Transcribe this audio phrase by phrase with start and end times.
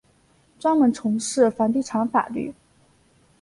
[0.57, 2.55] 专门从事房地产法律。